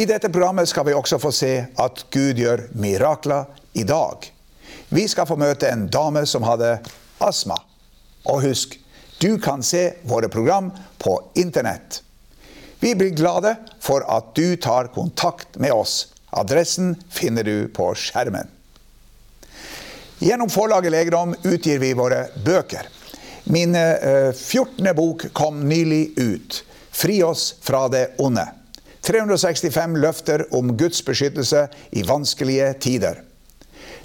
[0.00, 4.24] I dette programmet skal vi også få se at Gud gjør mirakler i dag.
[4.88, 6.78] Vi skal få møte en dame som hadde
[7.20, 7.58] astma.
[8.24, 8.78] Og husk,
[9.20, 10.70] du kan se våre program
[11.02, 11.98] på internett.
[12.80, 13.52] Vi blir glade
[13.84, 16.14] for at du tar kontakt med oss.
[16.32, 18.48] Adressen finner du på skjermen.
[20.24, 22.88] Gjennom forlaget Legedom utgir vi våre bøker.
[23.52, 24.80] Min 14.
[24.80, 26.62] Eh, bok kom nylig ut.
[26.88, 28.48] Fri oss fra det onde.
[29.06, 33.22] 365 løfter om Guds beskyttelse i vanskelige tider.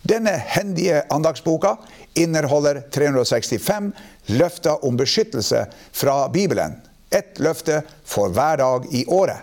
[0.06, 1.76] Denne hendige andagsboka
[2.16, 3.92] inneholder 365
[4.38, 6.78] løfter om beskyttelse fra Bibelen.
[7.10, 9.42] Ett løfte for hver dag i året.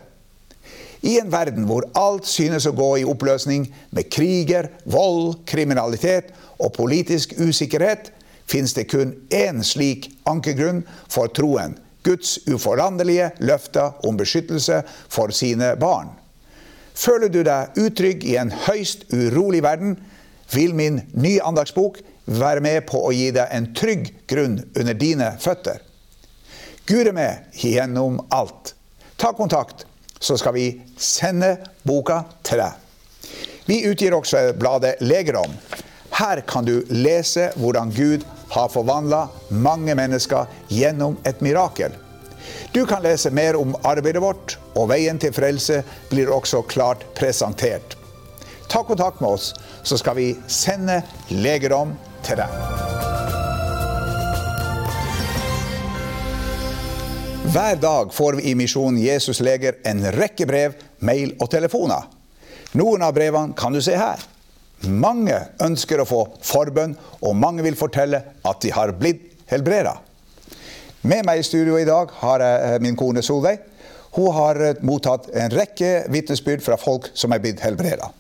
[1.03, 6.31] I en verden hvor alt synes å gå i oppløsning med kriger, vold, kriminalitet
[6.63, 8.13] og politisk usikkerhet,
[8.47, 15.75] fins det kun én slik ankegrunn for troen, Guds uforanderlige løfter om beskyttelse for sine
[15.81, 16.11] barn.
[16.95, 19.97] Føler du deg utrygg i en høyst urolig verden,
[20.53, 25.33] vil min nye andagsbok være med på å gi deg en trygg grunn under dine
[25.41, 25.81] føtter.
[26.87, 28.75] Gud er med gjennom alt.
[29.17, 29.87] Ta kontakt,
[30.21, 30.67] så skal vi
[30.99, 31.55] sende
[31.87, 32.79] boka til deg.
[33.71, 35.55] Vi utgir også bladet Legerom.
[36.19, 41.95] Her kan du lese hvordan Gud har forvandla mange mennesker gjennom et mirakel.
[42.73, 47.97] Du kan lese mer om arbeidet vårt, og veien til frelse blir også klart presentert.
[48.69, 49.53] Ta kontakt med oss,
[49.83, 51.95] så skal vi sende legedom
[52.27, 52.59] til deg.
[57.53, 62.05] Hver dag får vi i Misjon Jesus Leger en rekke brev, mail og telefoner.
[62.77, 64.21] Noen av brevene kan du se her.
[64.89, 69.99] Mange ønsker å få forbønn, og mange vil fortelle at de har blitt helbreda.
[71.03, 73.63] Med meg i studio i dag har jeg eh, min kone Solveig.
[74.17, 78.13] Hun har eh, mottatt en rekke vitnesbyrd fra folk som er blitt helbreda.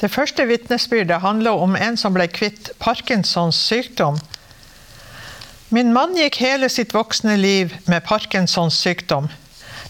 [0.00, 4.16] Det første vitnesbyrdet handler om en som ble kvitt Parkinsons sykdom.
[5.70, 9.28] Min mann gikk hele sitt voksne liv med Parkinsons sykdom.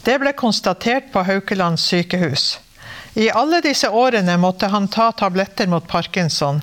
[0.04, 2.59] Det ble konstatert på Haukeland sykehus.
[3.15, 6.60] I alle disse årene måtte han ta tabletter mot parkinson.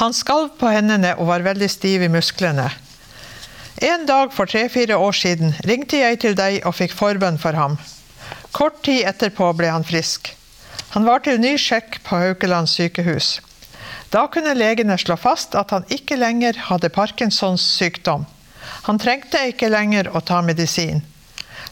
[0.00, 2.70] Han skalv på hendene og var veldig stiv i musklene.
[3.82, 7.78] En dag for tre-fire år siden ringte jeg til deg og fikk forbønn for ham.
[8.52, 10.32] Kort tid etterpå ble han frisk.
[10.92, 13.38] Han var til ny sjekk på Haukeland sykehus.
[14.12, 18.26] Da kunne legene slå fast at han ikke lenger hadde Parkinsons sykdom.
[18.84, 21.00] Han trengte ikke lenger å ta medisin.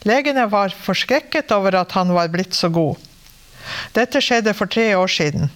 [0.07, 2.97] Legene var forskrekket over at han var blitt så god.
[3.95, 5.51] Dette skjedde for tre år siden.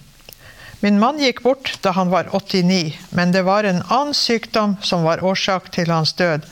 [0.84, 5.06] Min mann gikk bort da han var 89, men det var en annen sykdom som
[5.08, 6.44] var årsak til hans død.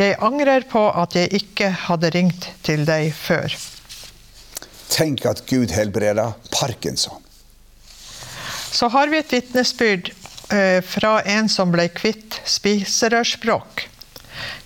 [0.00, 3.52] Jeg angrer på at jeg ikke hadde ringt til deg før.
[4.90, 7.20] Tenk at Gud helbreder parkinson.
[8.74, 10.10] Så har vi et vitnesbyrd
[10.50, 13.86] eh, fra en som ble kvitt spiserørsbråk.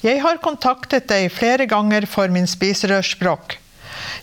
[0.01, 3.59] Jeg har kontaktet deg flere ganger for min spiserørsbrokk.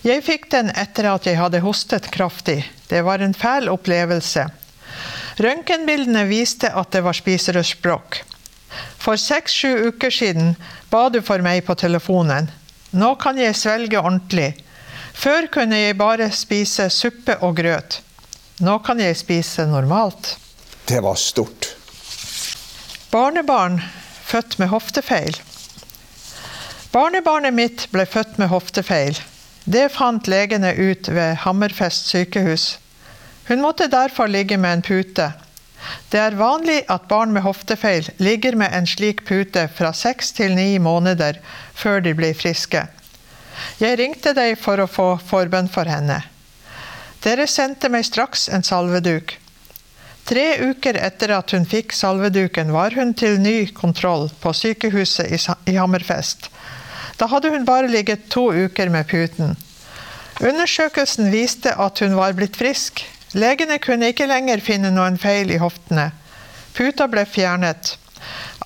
[0.04, 2.60] Jeg fikk den etter at jeg hadde hostet kraftig.
[2.88, 4.46] Det var en fæl opplevelse.
[5.36, 8.22] Røntgenbildene viste at det var spiserørsbrokk.
[9.00, 10.54] For seks-sju uker siden
[10.90, 12.50] ba du for meg på telefonen.
[12.96, 14.54] Nå kan jeg svelge ordentlig.
[15.16, 18.00] Før kunne jeg bare spise suppe og grøt.
[18.64, 20.36] Nå kan jeg spise normalt.
[20.88, 21.72] Det var stort.
[23.12, 23.80] Barnebarn
[24.24, 25.36] født med hoftefeil.
[26.92, 29.18] Barnebarnet mitt ble født med hoftefeil.
[29.66, 32.78] Det fant legene ut ved Hammerfest sykehus.
[33.48, 35.32] Hun måtte derfor ligge med en pute.
[36.10, 40.54] Det er vanlig at barn med hoftefeil ligger med en slik pute fra seks til
[40.54, 41.40] ni måneder
[41.74, 42.84] før de blir friske.
[43.82, 46.20] Jeg ringte deg for å få forbønn for henne.
[47.26, 49.34] Dere sendte meg straks en salveduk.
[50.30, 55.74] Tre uker etter at hun fikk salveduken, var hun til ny kontroll på sykehuset i
[55.74, 56.50] Hammerfest.
[57.16, 59.56] Da hadde hun bare ligget to uker med puten.
[60.40, 63.04] Undersøkelsen viste at hun var blitt frisk.
[63.36, 66.10] Legene kunne ikke lenger finne noen feil i hoftene.
[66.76, 67.96] Puta ble fjernet.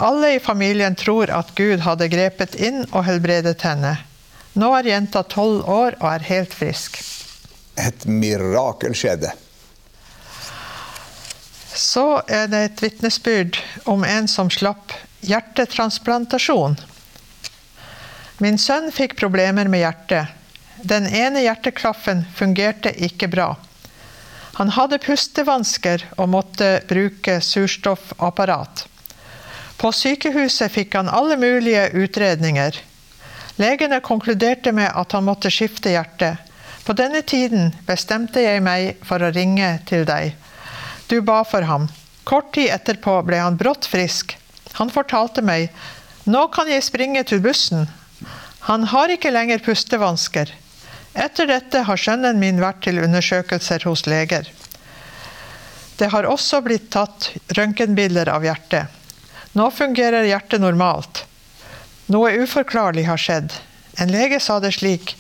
[0.01, 3.97] Alle i familien tror at Gud hadde grepet inn og helbredet henne.
[4.59, 6.99] Nå er jenta tolv år og er helt frisk.
[7.79, 9.31] Et mirakel skjedde.
[11.71, 14.93] Så er det et vitnesbyrd om en som slapp
[15.25, 16.75] hjertetransplantasjon.
[18.41, 20.31] Min sønn fikk problemer med hjertet.
[20.81, 23.51] Den ene hjerteklaffen fungerte ikke bra.
[24.57, 28.87] Han hadde pustevansker og måtte bruke surstoffapparat.
[29.81, 32.81] På sykehuset fikk han alle mulige utredninger.
[33.61, 36.35] Legene konkluderte med at han måtte skifte hjerte.
[36.85, 40.33] På denne tiden bestemte jeg meg for å ringe til deg.
[41.13, 41.91] Du ba for ham.
[42.25, 44.33] Kort tid etterpå ble han brått frisk.
[44.81, 45.69] Han fortalte meg
[46.25, 47.89] nå kan jeg springe til bussen.
[48.71, 50.53] Han har ikke lenger pustevansker.
[51.19, 54.47] Etter dette har sønnen min vært til undersøkelser hos leger.
[55.99, 58.87] Det har også blitt tatt røntgenbilder av hjertet.
[59.59, 61.25] Nå fungerer hjertet normalt.
[62.15, 63.59] Noe uforklarlig har skjedd.
[63.99, 65.17] En lege sa det slik.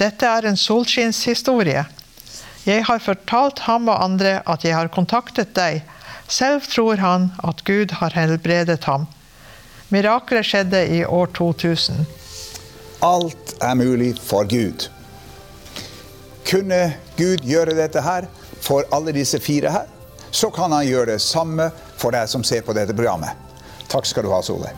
[0.00, 1.84] Dette er en solskinnshistorie.
[2.64, 5.84] Jeg har fortalt ham og andre at jeg har kontaktet deg.
[6.24, 9.10] Selv tror han at Gud har helbredet ham.
[9.92, 12.06] Miraklet skjedde i år 2000.
[13.04, 14.86] Alt er mulig for Gud.
[16.48, 18.24] Kunne Gud gjøre dette her
[18.64, 19.90] for alle disse fire her,
[20.32, 21.66] så kan han gjøre det samme
[22.00, 23.36] for deg som ser på dette programmet.
[23.92, 24.72] Takk skal du ha, Solveig.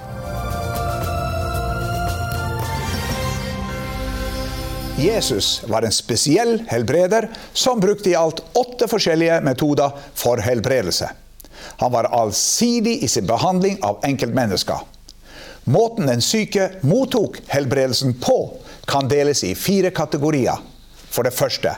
[4.98, 11.12] Jesus var en spesiell helbreder som brukte i alt åtte forskjellige metoder for helbredelse.
[11.78, 14.95] Han var allsidig i sin behandling av enkeltmennesker.
[15.66, 18.38] Måten den syke mottok helbredelsen på,
[18.86, 20.62] kan deles i fire kategorier.
[21.10, 21.74] For det første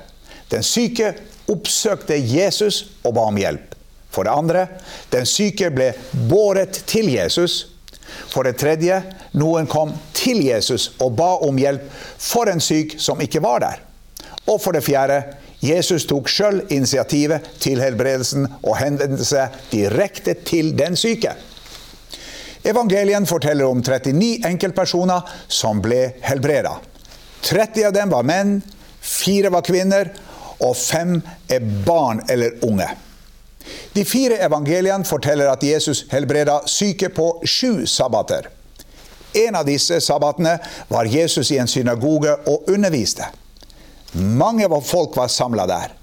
[0.53, 1.15] den syke
[1.49, 3.75] oppsøkte Jesus og ba om hjelp.
[4.13, 4.67] For det andre
[5.13, 5.93] den syke ble
[6.29, 7.67] båret til Jesus.
[8.33, 9.03] For det tredje
[9.37, 11.85] noen kom til Jesus og ba om hjelp
[12.21, 13.85] for en syk som ikke var der.
[14.49, 15.23] Og for det fjerde
[15.65, 21.35] Jesus tok sjøl initiativet til helbredelsen og henvendte seg direkte til den syke.
[22.63, 26.77] Evangelien forteller om 39 enkeltpersoner som ble helbreda.
[27.43, 28.59] 30 av dem var menn,
[29.01, 30.11] fire var kvinner,
[30.59, 32.89] og fem er barn eller unge.
[33.93, 38.49] De fire evangeliene forteller at Jesus helbreda syke på sju sabbater.
[39.37, 40.57] En av disse sabbatene
[40.89, 43.29] var Jesus i en synagoge og underviste.
[44.13, 45.95] Mange folk var samla der.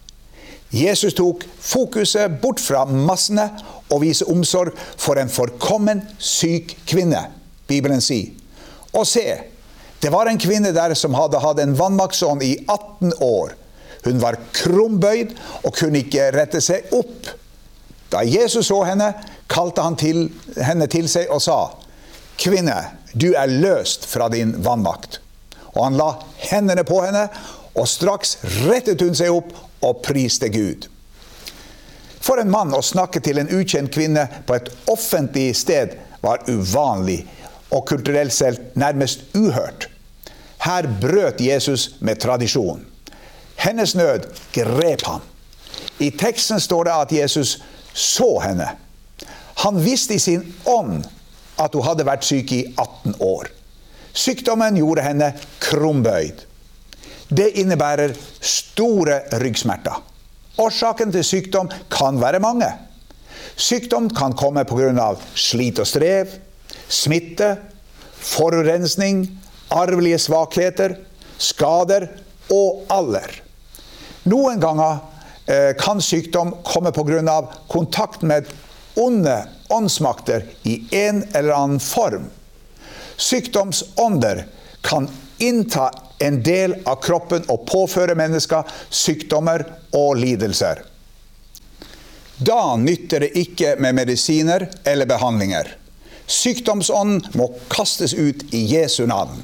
[0.70, 3.50] Jesus tok fokuset bort fra massene
[3.90, 7.22] og vise omsorg for en forkommen syk kvinne.
[7.68, 8.34] Bibelen sier.
[8.96, 9.26] Og se,
[10.02, 13.56] det var en kvinne der som hadde hatt en vannmaktsånd i 18 år.
[14.06, 15.34] Hun var krumbøyd
[15.64, 17.32] og kunne ikke rette seg opp.
[18.14, 19.10] Da Jesus så henne,
[19.50, 20.28] kalte han til,
[20.62, 21.60] henne til seg og sa,
[22.38, 22.76] 'Kvinne,
[23.14, 25.22] du er løst fra din vannmakt.'
[25.76, 26.10] Og han la
[26.52, 27.28] hendene på henne,
[27.76, 28.38] og straks
[28.68, 29.52] rettet hun seg opp
[29.84, 30.88] og priste Gud.
[32.26, 37.20] For en mann å snakke til en ukjent kvinne på et offentlig sted var uvanlig
[37.70, 39.86] og kulturelt sett nærmest uhørt.
[40.66, 42.82] Her brøt Jesus med tradisjonen.
[43.62, 45.22] Hennes nød grep ham.
[46.02, 47.60] I teksten står det at Jesus
[47.94, 48.72] så henne.
[49.62, 51.06] Han visste i sin ånd
[51.62, 53.52] at hun hadde vært syk i 18 år.
[54.16, 55.30] Sykdommen gjorde henne
[55.64, 56.42] krumbøyd.
[57.30, 60.02] Det innebærer store ryggsmerter.
[60.62, 62.70] Årsaken til sykdom kan være mange.
[63.56, 65.16] Sykdom kan komme pga.
[65.36, 66.28] slit og strev,
[66.88, 67.58] smitte,
[68.20, 69.28] forurensning,
[69.70, 70.96] arvelige svakheter,
[71.38, 72.08] skader
[72.50, 73.42] og alder.
[74.26, 75.00] Noen ganger
[75.48, 77.48] Eh, kan sykdom komme pga.
[77.68, 78.46] kontakt med
[78.96, 82.30] onde åndsmakter i en eller annen form.
[83.18, 84.46] Sykdomsånder
[84.82, 90.84] kan innta en del av kroppen og påføre mennesker sykdommer og lidelser.
[92.38, 95.70] Da nytter det ikke med medisiner eller behandlinger.
[96.28, 99.44] Sykdomsånden må kastes ut i Jesu navn.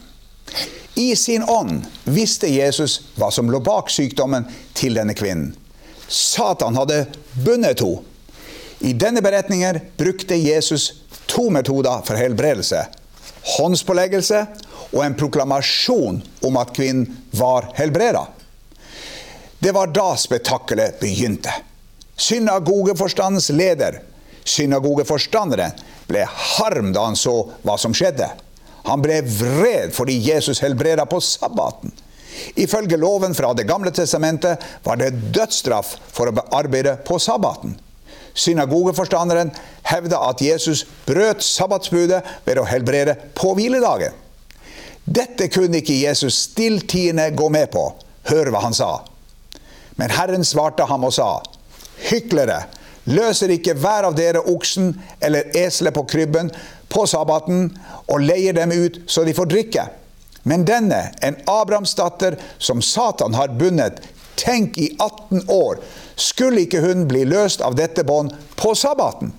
[0.95, 5.53] I sin ånd visste Jesus hva som lå bak sykdommen til denne kvinnen.
[6.11, 7.05] Satan hadde
[7.45, 8.07] bundet henne.
[8.81, 12.87] I denne beretningen brukte Jesus to metoder for helbredelse.
[13.41, 14.45] Håndspåleggelse
[14.91, 17.07] og en proklamasjon om at kvinnen
[17.37, 18.27] var helbreda.
[19.61, 21.53] Det var da spetakkelet begynte.
[22.17, 24.01] Synagogeforstandens leder,
[24.43, 25.73] synagogeforstanderen,
[26.09, 28.27] ble harm da han så hva som skjedde.
[28.89, 31.93] Han ble vred fordi Jesus helbreda på sabbaten.
[32.55, 37.75] Ifølge loven fra Det gamle testamentet var det dødsstraff for å arbeide på sabbaten.
[38.33, 39.51] Synagogeforstanderen
[39.87, 44.15] hevda at Jesus brøt sabbatsbudet ved å helbrede på hviledagen.
[45.05, 47.87] Dette kunne ikke Jesus stilltiende gå med på.
[48.29, 48.91] Hør hva han sa.
[49.99, 51.41] Men Herren svarte ham og sa,
[52.09, 52.63] hyklere,
[53.09, 56.51] løser ikke hver av dere oksen eller eselet på krybben
[56.91, 57.67] på sabbaten
[58.07, 59.87] og leier dem ut så de får drikke.
[60.43, 64.01] Men denne, en Abrahams datter som Satan har bundet,
[64.41, 65.81] tenk i 18 år,
[66.21, 69.33] skulle ikke hun bli løst av dette bånd på sabbaten?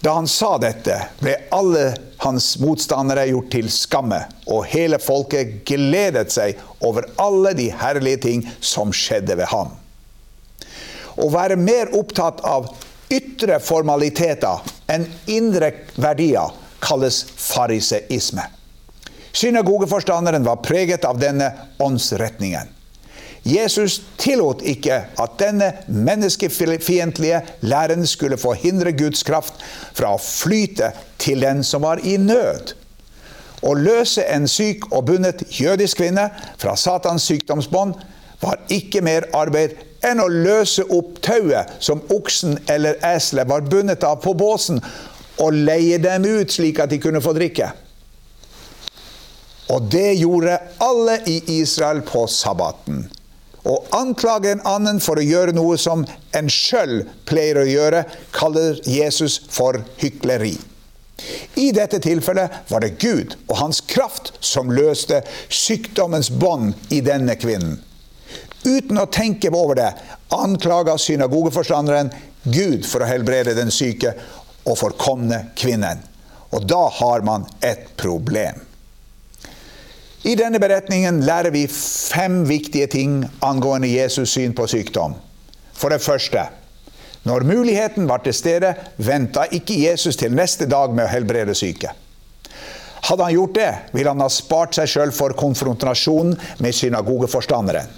[0.00, 1.90] Da han sa dette, ble alle
[2.22, 8.44] hans motstandere gjort til skamme, og hele folket gledet seg over alle de herlige ting
[8.60, 9.74] som skjedde ved ham.
[11.18, 12.70] Å være mer opptatt av
[13.10, 16.54] ytre formaliteter enn indre verdier
[16.84, 18.46] kalles fariseisme.
[19.34, 21.50] Synagogeforstanderen var preget av denne
[21.82, 22.77] åndsretningen.
[23.48, 29.62] Jesus tillot ikke at denne menneskefiendtlige læren skulle forhindre Guds kraft
[29.96, 32.74] fra å flyte til den som var i nød.
[33.62, 36.28] Å løse en syk og bundet jødisk kvinne
[36.60, 37.96] fra Satans sykdomsbånd
[38.42, 39.74] var ikke mer arbeid
[40.06, 44.78] enn å løse opp tauet som oksen eller eselet var bundet av på båsen,
[45.38, 47.70] og leie dem ut slik at de kunne få drikke.
[49.74, 53.04] Og det gjorde alle i Israel på sabbaten.
[53.68, 56.06] Å anklage en annen for å gjøre noe som
[56.36, 60.54] en sjøl pleier å gjøre, kaller Jesus for hykleri.
[61.58, 65.20] I dette tilfellet var det Gud og hans kraft som løste
[65.50, 67.80] sykdommens bånd i denne kvinnen.
[68.64, 69.90] Uten å tenke over det
[70.34, 72.10] anklaga synagogeforstanderen
[72.44, 74.14] Gud for å helbrede den syke
[74.64, 76.00] og forkomne kvinnen.
[76.54, 78.67] Og da har man et problem.
[80.28, 85.14] I denne beretningen lærer vi fem viktige ting angående Jesus syn på sykdom.
[85.72, 86.42] For det første
[87.28, 91.90] når muligheten var til stede, venta ikke Jesus til neste dag med å helbrede syke.
[93.08, 97.90] Hadde han gjort det, ville han ha spart seg sjøl for konfrontasjonen med synagogeforstanderen.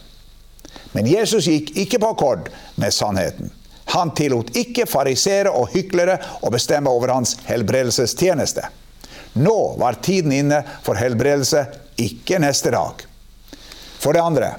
[0.93, 3.53] Men Jesus gikk ikke på akkord med sannheten.
[3.95, 8.67] Han tillot ikke farisere og hyklere å bestemme over hans helbredelsestjeneste.
[9.39, 11.67] Nå var tiden inne for helbredelse
[12.01, 13.05] ikke neste dag.
[14.01, 14.55] For det andre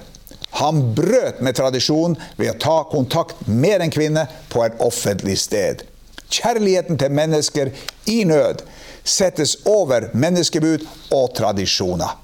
[0.61, 5.85] han brøt med tradisjonen ved å ta kontakt med en kvinne på et offentlig sted.
[6.31, 7.71] Kjærligheten til mennesker
[8.11, 8.63] i nød
[9.07, 10.83] settes over menneskebud
[11.15, 12.17] og tradisjoner.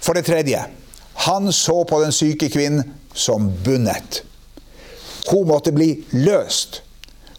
[0.00, 0.64] For det tredje
[1.26, 4.24] han så på den syke kvinnen som bundet.
[5.30, 6.82] Hun måtte bli løst.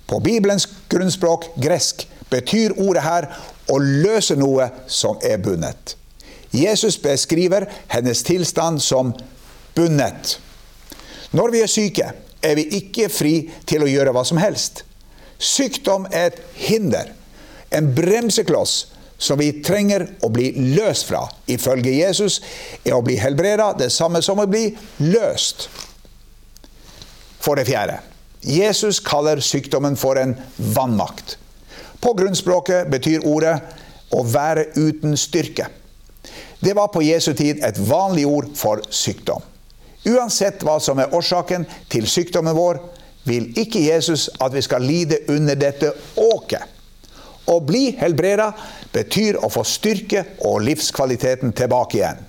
[0.06, 3.28] På Bibelens grunnspråk, gresk, betyr ordet her
[3.70, 5.98] å løse noe som er bundet.
[6.56, 9.14] Jesus beskriver hennes tilstand som
[9.76, 10.40] bundet.
[11.36, 13.36] Når vi er syke, er vi ikke fri
[13.68, 14.84] til å gjøre hva som helst.
[15.42, 17.12] Sykdom er et hinder,
[17.76, 18.86] en bremsekloss
[19.18, 21.26] som vi trenger å bli løst fra.
[21.52, 22.42] Ifølge Jesus
[22.84, 24.70] er å bli helbreda det samme som å bli
[25.04, 25.68] løst.
[27.44, 28.00] For det fjerde
[28.46, 31.38] Jesus kaller sykdommen for en vannmakt.
[32.02, 33.56] På grunnspråket betyr ordet
[34.14, 35.66] å være uten styrke.
[36.60, 39.44] Det var på Jesu tid et vanlig ord for sykdom.
[40.06, 42.80] Uansett hva som er årsaken til sykdommen vår,
[43.26, 45.90] vil ikke Jesus at vi skal lide under dette
[46.22, 46.62] åket.
[47.46, 48.52] Å bli helbreda
[48.94, 52.22] betyr å få styrke og livskvaliteten tilbake igjen.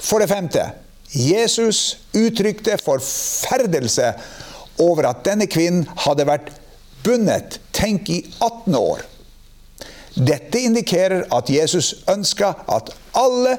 [0.00, 0.64] For det femte
[1.10, 4.12] Jesus uttrykte forferdelse
[4.80, 6.52] over at denne kvinnen hadde vært
[7.04, 9.02] bundet, tenk i 18 år.
[10.20, 13.56] Dette indikerer at Jesus ønsker at alle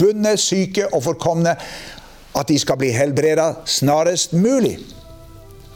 [0.00, 1.56] bundne, syke og forkomne
[2.34, 4.78] at de skal bli helbreda snarest mulig.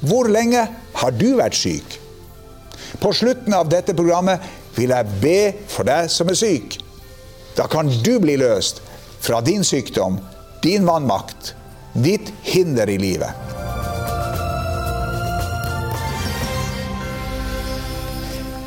[0.01, 0.63] Hvor lenge
[0.95, 1.99] har du vært syk?
[3.03, 4.43] På slutten av dette programmet
[4.79, 5.41] vil jeg be
[5.71, 6.79] for deg som er syk.
[7.59, 8.83] Da kan du bli løst
[9.21, 10.21] fra din sykdom,
[10.63, 11.55] din vannmakt,
[11.99, 13.48] ditt hinder i livet.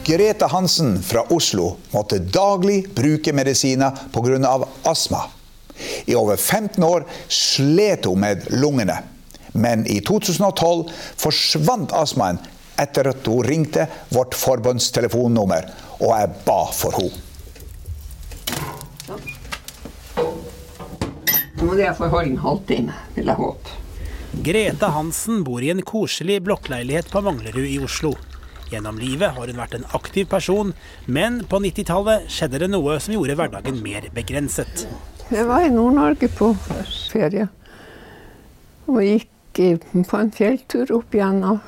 [0.06, 4.68] Grete Hansen fra Oslo måtte daglig bruke medisiner pga.
[4.84, 5.22] astma.
[6.06, 8.98] I over 15 år slet hun med lungene.
[9.52, 12.40] Men i 2012 forsvant astmaen
[12.82, 15.68] etter at hun ringte vårt forbunds telefonnummer,
[16.00, 17.28] og jeg ba for henne.
[21.62, 23.78] Nå må jeg få en halvtime, vil jeg håpe.
[24.32, 28.16] Greta Hansen bor i en koselig blokkleilighet på Manglerud i Oslo.
[28.72, 30.70] Gjennom livet har hun vært en aktiv person,
[31.04, 34.86] men på 90-tallet skjedde det noe som gjorde hverdagen mer begrenset.
[35.28, 36.54] Jeg var i Nord-Norge på
[37.12, 37.50] ferie
[38.88, 39.28] og gikk
[40.08, 41.60] på en fjelltur opp gjennom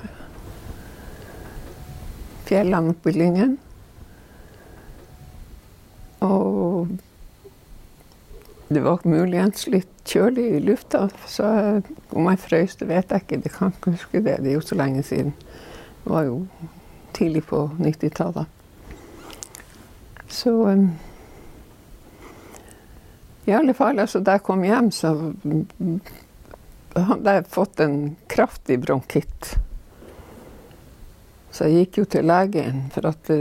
[2.48, 3.58] fjellene oppe i Lyngen.
[6.24, 6.94] Og
[8.72, 11.50] det var muligens litt kjølig i lufta, så
[12.16, 13.42] om jeg frøs, det vet jeg ikke.
[13.44, 15.36] Det kan ikke huske det, det er jo så lenge siden.
[16.04, 16.40] Det var jo
[17.24, 18.46] tidlig på 90-tallet.
[20.28, 20.92] Så um,
[23.46, 25.14] I alle fall, altså da jeg kom hjem, så
[26.96, 27.96] hadde jeg fått en
[28.28, 29.54] kraftig bronkitt.
[31.54, 33.40] Så jeg gikk jo til legen, for at det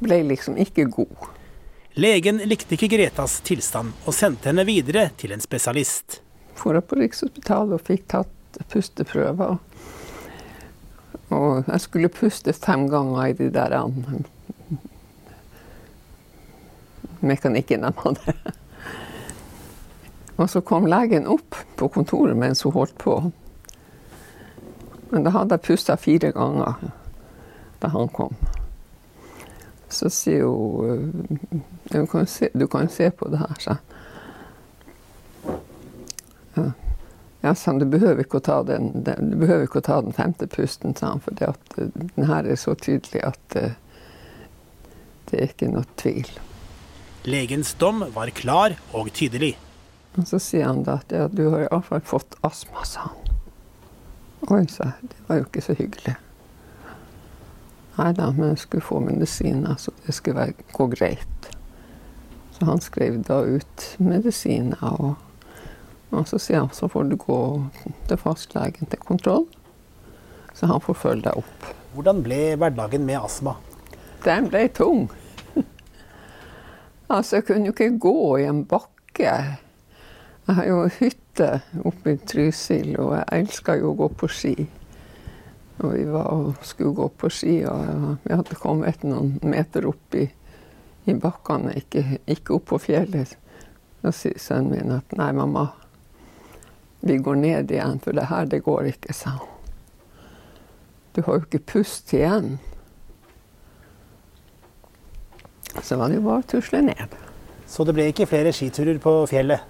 [0.00, 1.28] ble liksom ikke god.
[1.98, 6.22] Legen likte ikke Gretas tilstand og sendte henne videre til en spesialist.
[6.56, 9.58] For på Rikshospitalet og fikk tatt pusteprøver.
[11.38, 13.76] Og jeg skulle puste fem ganger i de der
[17.20, 18.34] mekanikken de hadde.
[20.38, 23.16] Og så kom legen opp på kontoret mens hun holdt på.
[25.10, 26.78] Men da hadde jeg pusta fire ganger
[27.82, 28.34] da han kom.
[29.88, 31.38] Så sier hun
[31.88, 32.50] du kan, se,
[32.92, 33.76] se på det her, sa
[36.58, 36.70] ja.
[37.40, 41.12] Ja, sa du behøver ikke å ta den, den, å ta den femte pusten, sa
[41.14, 43.70] han, for den her er så tydelig at uh,
[45.30, 46.30] det er ikke noe tvil.
[47.28, 49.54] Legens dom var klar og tydelig.
[50.18, 53.36] Og så sier han da at ja, du har iallfall fått astma, sa han.
[54.48, 55.12] Oi, sa jeg.
[55.12, 56.16] Det var jo ikke så hyggelig.
[57.98, 61.48] Nei da, men jeg skulle få medisiner, så det skulle være, gå greit.
[62.56, 65.27] Så han skrev da ut medisiner, og,
[66.10, 67.38] og så sier han så får du gå
[68.08, 69.46] til fastlegen til kontroll.
[70.56, 71.66] Så han får følge deg opp.
[71.94, 73.54] Hvordan ble hverdagen med astma?
[74.24, 75.06] Den ble tung.
[77.14, 79.34] altså, jeg kunne jo ikke gå i en bakke.
[80.48, 81.50] Jeg har jo hytte
[81.86, 84.56] oppe i Trysil, og jeg elsker jo å gå på ski.
[85.78, 90.16] Og vi var og skulle gå på ski, og vi hadde kommet noen meter opp
[90.18, 90.24] i,
[91.06, 93.36] i bakkene, ikke, ikke opp på fjellet.
[94.02, 95.68] Da sier sønnen min at nei, mamma,
[97.00, 99.54] vi går ned igjen, for det her, det går ikke, sa hun.
[101.14, 102.58] Du har jo ikke pust igjen.
[105.82, 107.14] Så var det jo bare å tusle ned.
[107.68, 109.62] Så det ble ikke flere skiturer på fjellet?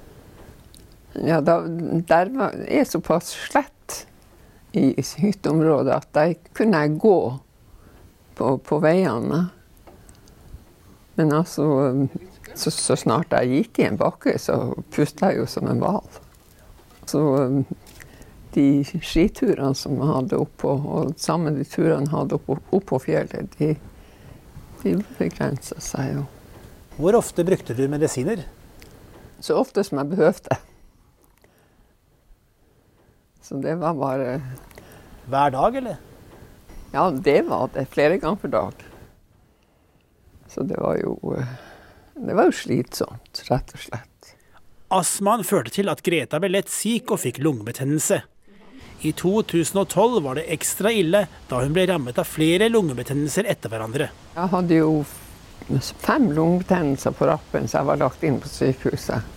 [1.25, 4.05] Ja, da, der var, er såpass slett
[4.77, 7.19] i hytteområdet at der kunne jeg gå
[8.39, 9.49] på, på veiene.
[11.19, 11.67] Men altså
[12.55, 16.07] så, så, snart jeg gikk i en bakke, så pusta jeg jo som en hval.
[17.09, 17.21] Så
[18.55, 23.55] de skiturene som jeg hadde oppå, og sammen de turene jeg hadde oppå, oppå fjellet,
[23.59, 23.75] de,
[24.83, 26.27] de begrensa seg jo.
[26.99, 28.43] Hvor ofte brukte du medisiner?
[29.41, 30.59] Så ofte som jeg behøvde.
[33.49, 34.41] Så det var bare
[35.29, 35.97] Hver dag, eller?
[36.93, 37.87] Ja, det var det.
[37.93, 38.85] Flere ganger per dag.
[40.49, 41.15] Så det var jo
[42.15, 44.08] Det var jo slitsomt, rett og slett.
[44.89, 48.23] Astmaen førte til at Greta ble lett syk og fikk lungebetennelse.
[49.05, 54.09] I 2012 var det ekstra ille da hun ble rammet av flere lungebetennelser etter hverandre.
[54.35, 54.93] Jeg hadde jo
[56.01, 59.37] fem lungebetennelser på rappen, så jeg var lagt inn på sykehuset.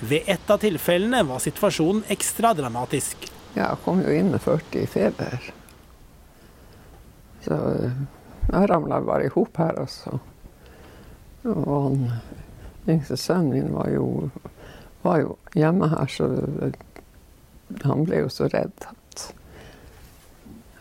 [0.00, 3.30] Ved ett av tilfellene var situasjonen ekstra dramatisk.
[3.56, 5.46] Jeg kom jo inn med 40 i feber.
[7.46, 7.56] Så
[8.50, 10.18] jeg ramla bare i hop her, altså.
[11.46, 12.02] Og han
[12.88, 14.30] yngste sønnen min var jo,
[15.02, 16.28] var jo, hjemme her, så
[17.82, 18.94] han ble jo så redd at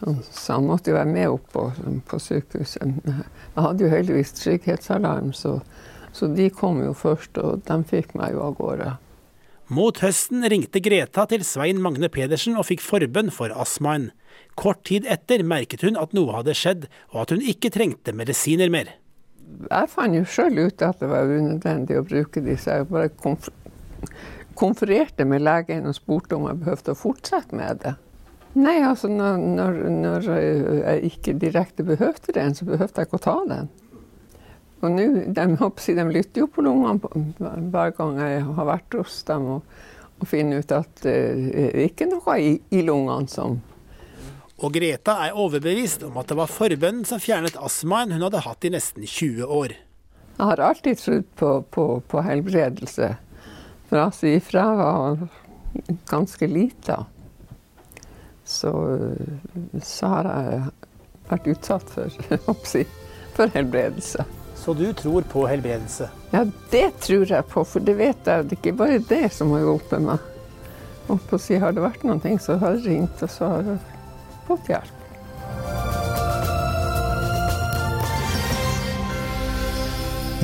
[0.06, 1.62] Så han måtte jo være med opp på,
[2.06, 2.98] på sykehuset.
[3.08, 5.56] Jeg hadde jo heldigvis trygghetsalarm, så,
[6.14, 8.92] så de kom jo først, og de fikk meg jo av gårde.
[9.74, 14.12] Mot høsten ringte Greta til Svein Magne Pedersen og fikk forbønn for astmaen.
[14.54, 18.70] Kort tid etter merket hun at noe hadde skjedd, og at hun ikke trengte medisiner
[18.70, 18.94] mer.
[19.70, 22.80] Jeg fant jo sjøl ut at det var unødvendig å bruke disse.
[22.80, 23.12] Jeg bare
[24.56, 27.96] konfererte med legen og spurte om jeg behøvde å fortsette med det.
[28.56, 33.26] Nei, altså når, når, når jeg ikke direkte behøvde den, så behøvde jeg ikke å
[33.26, 33.68] ta den.
[34.84, 35.46] Og nå, de,
[35.98, 39.78] de, lytter jo på lungene hver gang jeg har vært hos dem, og,
[40.22, 41.16] og finner ut at det
[41.66, 43.58] er ikke noe i, i lungene som
[44.64, 48.68] Og Greta er overbevist om at det var forbønnen som fjernet astmaen hun hadde hatt
[48.68, 49.76] i nesten 20 år.
[50.36, 53.10] Jeg har alltid trodd på, på, på helbredelse.
[53.90, 57.02] For altså ifra jeg var ganske lita,
[58.46, 58.72] så,
[59.84, 60.62] så har jeg
[61.30, 62.16] vært utsatt for,
[63.36, 64.26] for helbredelse.
[64.56, 66.08] Så du tror på helbredelse?
[66.32, 68.48] Ja, det tror jeg på, for det vet jeg.
[68.48, 70.32] Det er ikke bare det som har hjulpet meg.
[71.12, 73.68] Og på å si, har det vært noe, så har jeg ringt, og så har
[73.74, 73.95] jeg
[74.48, 74.92] fått hjelp.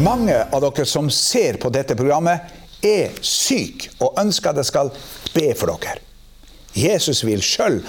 [0.01, 2.41] Mange av dere som ser på dette programmet,
[2.81, 4.89] er syke og ønsker at jeg skal
[5.35, 5.99] be for dere.
[6.73, 7.81] Jesus vil sjøl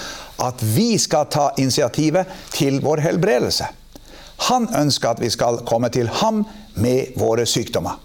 [0.43, 3.69] at vi skal ta initiativet til vår helbredelse.
[4.51, 6.43] Han ønsker at vi skal komme til ham
[6.75, 7.97] med våre sykdommer.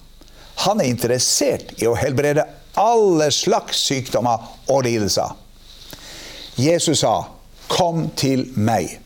[0.64, 2.46] Han er interessert i å helbrede
[2.78, 5.34] alle slags sykdommer og lidelser.
[6.58, 7.16] Jesus sa,
[7.68, 9.00] 'Kom til meg'.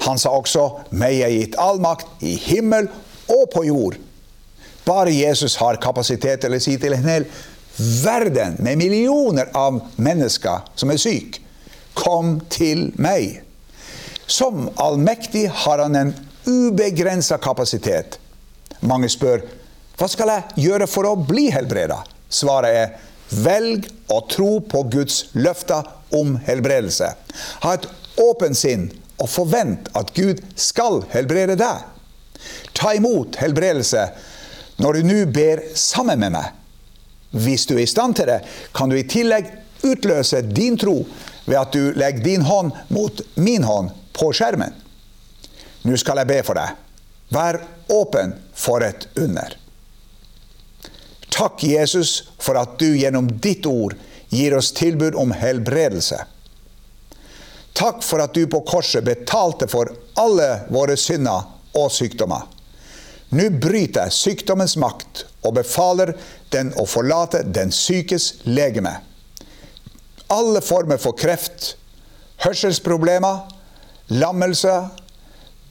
[0.00, 2.88] Han sa også, 'Meg er gitt all makt i himmel
[3.28, 3.98] og på jord'.
[4.84, 7.24] Bare Jesus har kapasitet til å si til en hel
[8.04, 11.40] verden med millioner av mennesker som er syke,
[11.94, 13.40] 'Kom til meg'.
[14.26, 16.14] Som allmektig har han en
[16.46, 18.18] ubegrensa kapasitet.
[18.80, 19.40] Mange spør,
[19.96, 22.88] 'Hva skal jeg gjøre for å bli helbreda?' Svaret er
[23.30, 25.82] velg å tro på Guds løfter
[26.14, 27.10] om helbredelse.
[27.64, 27.88] Ha et
[28.22, 31.82] åpent sinn og forvent at Gud skal helbrede deg.
[32.76, 34.06] Ta imot helbredelse
[34.82, 36.50] når du nå ber sammen med meg.
[37.34, 38.40] Hvis du er i stand til det,
[38.74, 39.50] kan du i tillegg
[39.84, 41.00] utløse din tro
[41.44, 44.72] ved at du legger din hånd mot min hånd på skjermen.
[45.84, 46.78] Nå skal jeg be for deg.
[47.34, 47.58] Vær
[47.92, 49.56] åpen for et under.
[51.34, 53.96] Takk, Jesus, for at du gjennom ditt ord
[54.34, 56.18] gir oss tilbud om helbredelse.
[57.74, 62.46] Takk for at du på korset betalte for alle våre synder og sykdommer.
[63.34, 66.12] Nå bryter jeg sykdommens makt og befaler
[66.54, 68.92] den å forlate den sykes legeme.
[70.30, 71.74] Alle former for kreft,
[72.44, 73.42] hørselsproblemer,
[74.14, 74.76] lammelse,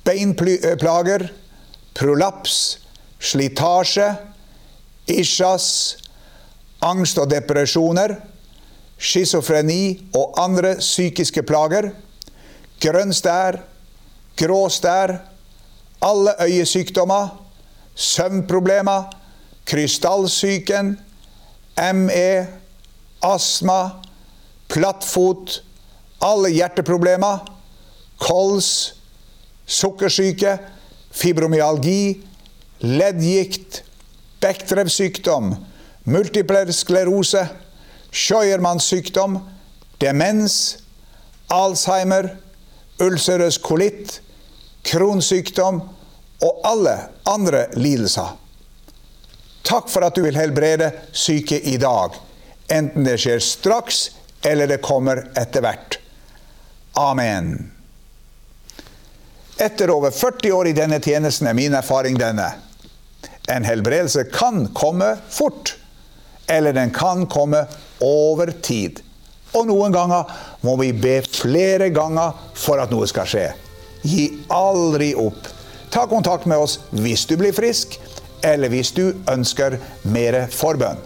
[0.03, 1.29] beinplager,
[1.95, 2.59] prolaps,
[3.23, 4.09] slitasje,
[5.07, 5.67] isjas,
[6.83, 8.17] angst og depresjoner,
[8.97, 11.91] schizofreni og andre psykiske plager,
[12.83, 13.59] grønn stær,
[14.39, 15.17] grå stær,
[16.03, 17.29] alle øyesykdommer,
[17.95, 19.09] søvnproblemer,
[19.65, 20.97] krystallsyken,
[21.95, 22.47] ME,
[23.23, 23.79] astma,
[24.69, 25.61] plattfot,
[26.21, 27.45] alle hjerteproblemer,
[28.19, 28.69] kols,
[29.65, 30.57] sukkersyke,
[31.13, 32.21] fibromyalgi,
[32.83, 33.83] leddgikt,
[34.43, 35.53] Bechdrevs sykdom,
[36.03, 37.45] multipler sklerose,
[38.13, 39.39] Scheuermanns sykdom,
[39.97, 40.77] demens,
[41.53, 42.29] Alzheimer,
[43.01, 44.19] ulcerøs kolitt,
[44.85, 45.81] kronsykdom
[46.43, 46.95] og alle
[47.29, 48.35] andre lidelser.
[49.63, 52.15] Takk for at du vil helbrede syke i dag,
[52.67, 54.09] enten det skjer straks
[54.43, 55.97] eller det kommer etter hvert.
[56.99, 57.71] Amen.
[59.57, 62.49] Etter over 40 år i denne tjenesten er min erfaring denne.
[63.49, 65.75] En helbredelse kan komme fort,
[66.47, 67.65] eller den kan komme
[68.03, 69.01] over tid.
[69.53, 70.29] Og noen ganger
[70.65, 73.47] må vi be flere ganger for at noe skal skje.
[74.03, 75.47] Gi aldri opp.
[75.93, 77.99] Ta kontakt med oss hvis du blir frisk,
[78.43, 79.77] eller hvis du ønsker
[80.11, 80.99] mer forbønn.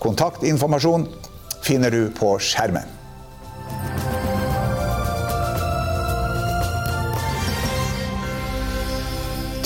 [0.00, 1.08] Kontaktinformasjon
[1.66, 2.96] finner du på skjermen.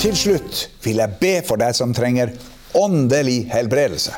[0.01, 2.35] Til slutt vil jeg be for deg som trenger
[2.77, 4.11] åndelig helbredelse.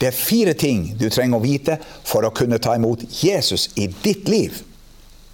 [0.00, 1.76] Det er fire ting du trenger å vite
[2.08, 4.62] for å kunne ta imot Jesus i ditt liv.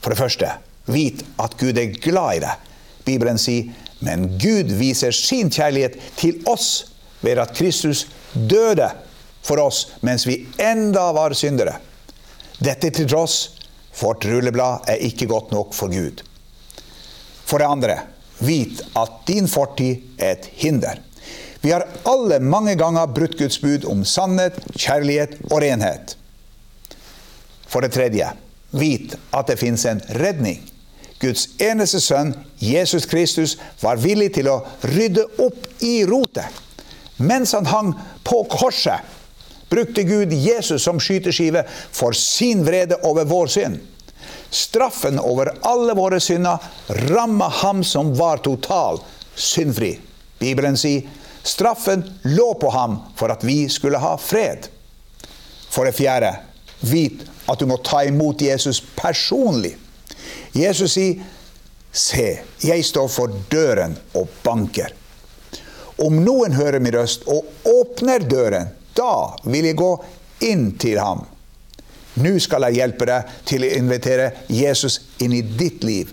[0.03, 0.51] For det første,
[0.91, 2.73] vit at Gud er glad i deg.
[3.07, 3.71] Bibelen sier,
[4.03, 6.91] men Gud viser sin kjærlighet til oss
[7.23, 8.91] ved at Kristus døde
[9.47, 11.79] for oss mens vi enda var syndere.
[12.59, 13.39] Dette til tross,
[13.97, 16.21] vårt rulleblad er ikke godt nok for Gud.
[17.47, 17.97] For det andre,
[18.39, 21.01] Vit at din fortid er et hinder.
[21.61, 26.16] Vi har alle mange ganger brutt Guds bud om sannhet, kjærlighet og renhet.
[27.66, 28.29] For det tredje,
[28.77, 30.61] vit at det fins en redning.
[31.21, 34.61] Guds eneste sønn, Jesus Kristus, var villig til å
[34.92, 36.47] rydde opp i rotet.
[37.16, 37.95] Mens han hang
[38.27, 39.01] på korset,
[39.73, 43.79] brukte Gud Jesus som skyteskive for sin vrede over vår synd.
[44.51, 46.62] Straffen over alle våre synder
[47.09, 49.01] ramma ham som var total
[49.35, 49.97] syndfri.
[50.38, 51.09] Bibelen sier
[51.47, 54.69] straffen lå på ham for at vi skulle ha fred.
[55.71, 56.35] For det fjerde,
[56.81, 59.77] vit at du må ta imot Jesus personlig.
[60.53, 61.23] Jesus sier,
[61.93, 64.93] 'Se, jeg står for døren og banker.'
[65.99, 70.05] Om noen hører min røst og åpner døren, da vil jeg gå
[70.41, 71.25] inn til ham.
[72.21, 76.13] Nå skal jeg hjelpe deg til å invitere Jesus inn i ditt liv.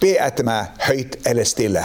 [0.00, 1.84] Be etter meg høyt eller stille.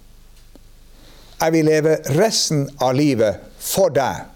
[1.41, 4.27] Jeg vil leve resten av livet for deg.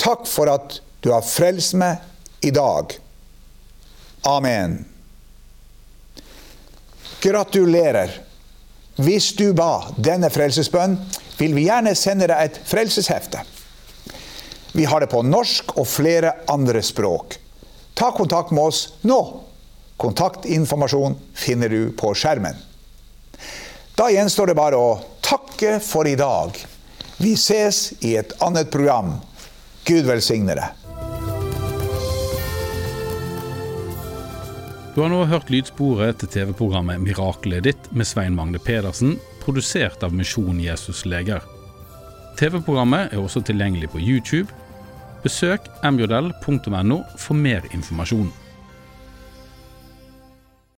[0.00, 2.02] Takk for at du har frelst meg
[2.42, 2.96] i dag.
[4.26, 4.80] Amen.
[7.22, 8.10] Gratulerer.
[8.96, 10.98] Hvis du ba denne frelsesbønnen,
[11.38, 13.40] vil vi gjerne sende deg et frelseshefte.
[14.74, 17.38] Vi har det på norsk og flere andre språk.
[17.94, 19.18] Ta kontakt med oss nå.
[20.02, 22.58] Kontaktinformasjon finner du på skjermen.
[23.94, 24.94] Da gjenstår det bare å
[25.54, 26.50] takke for i dag.
[27.18, 29.20] Vi ses i et annet program.
[29.86, 30.80] Gud velsigne deg.
[34.94, 40.14] Du har nå hørt lydsporet til TV-programmet 'Miraklet ditt' med Svein Magne Pedersen, produsert av
[40.14, 41.42] Misjon Jesus Leger.
[42.38, 44.48] TV-programmet er også tilgjengelig på YouTube.
[45.22, 48.32] Besøk mjodell.no for mer informasjon.